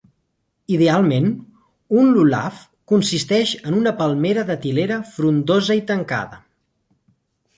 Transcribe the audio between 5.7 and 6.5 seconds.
i tancada.